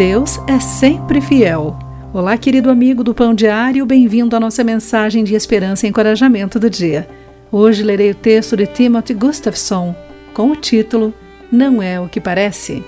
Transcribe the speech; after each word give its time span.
Deus 0.00 0.38
é 0.46 0.58
sempre 0.58 1.20
fiel. 1.20 1.78
Olá, 2.10 2.38
querido 2.38 2.70
amigo 2.70 3.04
do 3.04 3.12
Pão 3.12 3.34
Diário, 3.34 3.84
bem-vindo 3.84 4.34
à 4.34 4.40
nossa 4.40 4.64
mensagem 4.64 5.22
de 5.22 5.34
esperança 5.34 5.86
e 5.86 5.90
encorajamento 5.90 6.58
do 6.58 6.70
dia. 6.70 7.06
Hoje 7.52 7.82
lerei 7.82 8.10
o 8.10 8.14
texto 8.14 8.56
de 8.56 8.66
Timothy 8.66 9.12
Gustafson 9.12 9.94
com 10.32 10.52
o 10.52 10.56
título 10.56 11.12
Não 11.52 11.82
é 11.82 12.00
o 12.00 12.08
que 12.08 12.18
parece. 12.18 12.82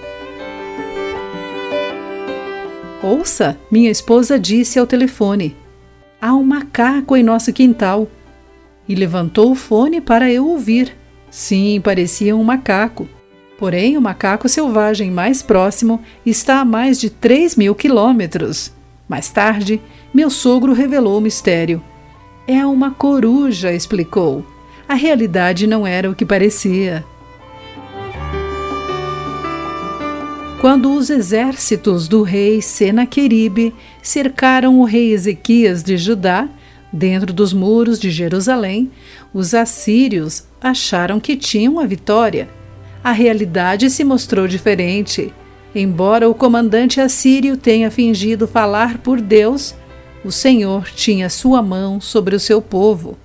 Ouça, 3.02 3.58
minha 3.70 3.90
esposa 3.90 4.38
disse 4.38 4.78
ao 4.78 4.86
telefone: 4.86 5.54
Há 6.18 6.34
um 6.34 6.42
macaco 6.42 7.14
em 7.14 7.22
nosso 7.22 7.52
quintal. 7.52 8.08
E 8.88 8.94
levantou 8.94 9.52
o 9.52 9.54
fone 9.54 10.00
para 10.00 10.32
eu 10.32 10.48
ouvir. 10.48 10.96
Sim, 11.30 11.78
parecia 11.84 12.34
um 12.34 12.42
macaco. 12.42 13.06
Porém, 13.62 13.96
o 13.96 14.00
macaco 14.00 14.48
selvagem 14.48 15.08
mais 15.08 15.40
próximo 15.40 16.00
está 16.26 16.58
a 16.58 16.64
mais 16.64 16.98
de 16.98 17.08
3 17.08 17.54
mil 17.54 17.76
quilômetros. 17.76 18.72
Mais 19.08 19.28
tarde, 19.28 19.80
meu 20.12 20.30
sogro 20.30 20.72
revelou 20.72 21.18
o 21.18 21.20
mistério. 21.20 21.80
É 22.44 22.66
uma 22.66 22.90
coruja, 22.90 23.72
explicou. 23.72 24.44
A 24.88 24.94
realidade 24.94 25.68
não 25.68 25.86
era 25.86 26.10
o 26.10 26.14
que 26.16 26.26
parecia. 26.26 27.04
Quando 30.60 30.92
os 30.92 31.08
exércitos 31.08 32.08
do 32.08 32.24
rei 32.24 32.60
Senaqueribe 32.60 33.72
cercaram 34.02 34.80
o 34.80 34.84
rei 34.84 35.12
Ezequias 35.12 35.84
de 35.84 35.96
Judá, 35.96 36.48
dentro 36.92 37.32
dos 37.32 37.52
muros 37.52 38.00
de 38.00 38.10
Jerusalém, 38.10 38.90
os 39.32 39.54
assírios 39.54 40.48
acharam 40.60 41.20
que 41.20 41.36
tinham 41.36 41.78
a 41.78 41.86
vitória 41.86 42.48
a 43.02 43.12
realidade 43.12 43.90
se 43.90 44.04
mostrou 44.04 44.46
diferente. 44.46 45.32
Embora 45.74 46.28
o 46.28 46.34
comandante 46.34 47.00
assírio 47.00 47.56
tenha 47.56 47.90
fingido 47.90 48.46
falar 48.46 48.98
por 48.98 49.20
Deus, 49.20 49.74
o 50.24 50.30
Senhor 50.30 50.84
tinha 50.90 51.28
sua 51.28 51.62
mão 51.62 52.00
sobre 52.00 52.36
o 52.36 52.40
seu 52.40 52.60
povo. 52.60 53.16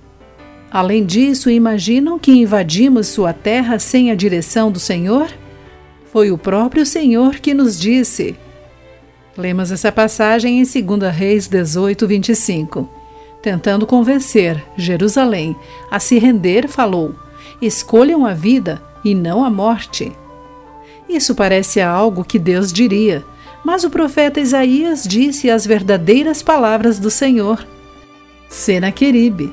Além 0.70 1.04
disso, 1.04 1.50
imaginam 1.50 2.18
que 2.18 2.32
invadimos 2.32 3.06
sua 3.08 3.32
terra 3.32 3.78
sem 3.78 4.10
a 4.10 4.14
direção 4.14 4.70
do 4.70 4.78
Senhor? 4.78 5.30
Foi 6.12 6.30
o 6.30 6.38
próprio 6.38 6.84
Senhor 6.84 7.36
que 7.36 7.54
nos 7.54 7.78
disse. 7.78 8.36
Lemos 9.36 9.70
essa 9.70 9.92
passagem 9.92 10.60
em 10.60 10.84
2 10.84 11.14
Reis 11.14 11.46
18, 11.46 12.06
25. 12.06 12.90
Tentando 13.40 13.86
convencer 13.86 14.62
Jerusalém 14.76 15.54
a 15.90 16.00
se 16.00 16.18
render, 16.18 16.66
falou: 16.66 17.14
Escolham 17.62 18.26
a 18.26 18.34
vida 18.34 18.82
e 19.08 19.14
não 19.14 19.42
a 19.42 19.48
morte. 19.48 20.12
Isso 21.08 21.34
parece 21.34 21.80
algo 21.80 22.22
que 22.22 22.38
Deus 22.38 22.70
diria, 22.70 23.24
mas 23.64 23.82
o 23.82 23.90
profeta 23.90 24.38
Isaías 24.38 25.04
disse 25.04 25.50
as 25.50 25.66
verdadeiras 25.66 26.42
palavras 26.42 26.98
do 26.98 27.10
Senhor. 27.10 27.66
Senaqueribe, 28.50 29.52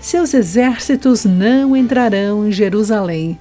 seus 0.00 0.34
exércitos 0.34 1.24
não 1.24 1.76
entrarão 1.76 2.46
em 2.46 2.50
Jerusalém, 2.50 3.38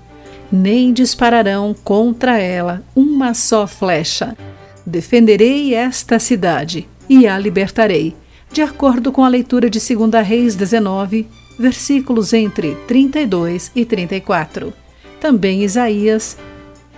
nem 0.52 0.94
dispararão 0.94 1.76
contra 1.84 2.40
ela 2.40 2.84
uma 2.96 3.34
só 3.34 3.66
flecha. 3.66 4.38
Defenderei 4.86 5.74
esta 5.74 6.20
cidade 6.20 6.88
e 7.10 7.28
a 7.28 7.38
libertarei, 7.38 8.16
de 8.52 8.62
acordo 8.62 9.12
com 9.12 9.24
a 9.24 9.28
leitura 9.28 9.70
de 9.70 9.80
2 9.80 10.26
Reis 10.26 10.56
19, 10.56 11.28
versículos 11.60 12.32
entre 12.32 12.76
32 12.88 13.72
e 13.76 13.84
34 13.84 14.87
também 15.20 15.64
Isaías 15.64 16.38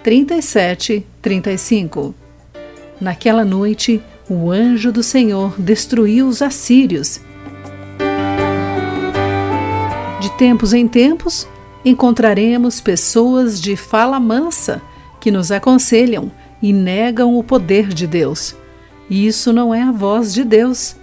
37, 0.04 1.06
35. 1.22 2.16
Naquela 3.00 3.46
noite, 3.46 4.02
o 4.30 4.52
anjo 4.52 4.92
do 4.92 5.04
Senhor 5.04 5.56
destruiu 5.60 6.28
os 6.28 6.42
assírios. 6.42 7.20
De 10.20 10.30
tempos 10.38 10.74
em 10.74 10.88
tempos, 10.88 11.48
encontraremos 11.84 12.82
pessoas 12.82 13.60
de 13.60 13.76
fala 13.76 14.20
mansa 14.20 14.82
que 15.20 15.32
nos 15.32 15.52
aconselham 15.52 16.32
e 16.62 16.74
negam 16.74 17.38
o 17.38 17.44
poder 17.44 17.88
de 17.88 18.06
Deus. 18.06 18.56
Isso 19.10 19.52
não 19.52 19.74
é 19.74 19.82
a 19.82 19.92
voz 19.92 20.34
de 20.34 20.44
Deus. 20.44 20.96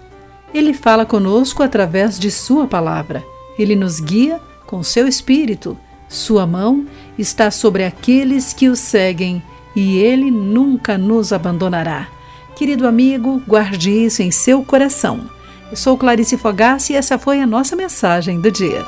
Ele 0.54 0.72
fala 0.72 1.04
conosco 1.04 1.62
através 1.62 2.18
de 2.18 2.30
Sua 2.30 2.66
palavra. 2.66 3.24
Ele 3.58 3.74
nos 3.74 4.00
guia 4.00 4.41
com 4.66 4.82
seu 4.82 5.08
espírito 5.08 5.78
sua 6.08 6.46
mão 6.46 6.86
está 7.18 7.50
sobre 7.50 7.84
aqueles 7.84 8.52
que 8.52 8.68
o 8.68 8.76
seguem 8.76 9.42
e 9.74 9.98
ele 9.98 10.30
nunca 10.30 10.96
nos 10.96 11.32
abandonará. 11.32 12.08
Querido 12.56 12.86
amigo, 12.86 13.42
guarde 13.46 13.90
isso 13.90 14.22
em 14.22 14.30
seu 14.30 14.64
coração. 14.64 15.28
Eu 15.70 15.76
sou 15.76 15.98
Clarice 15.98 16.38
Fogassi 16.38 16.92
e 16.92 16.96
essa 16.96 17.18
foi 17.18 17.40
a 17.40 17.46
nossa 17.46 17.76
mensagem 17.76 18.40
do 18.40 18.50
dia. 18.50 18.84